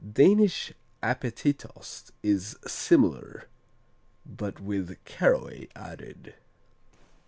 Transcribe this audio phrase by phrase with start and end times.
[0.13, 0.73] Danish
[1.03, 3.47] Appetitost is similar,
[4.25, 6.33] but with caraway added.